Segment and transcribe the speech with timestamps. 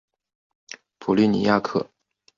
[0.97, 1.87] 普利尼亚克。